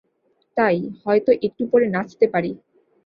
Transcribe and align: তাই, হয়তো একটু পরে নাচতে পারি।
তাই, 0.57 0.77
হয়তো 1.05 1.31
একটু 1.41 1.63
পরে 1.71 1.85
নাচতে 1.87 2.25
পারি। 2.27 2.51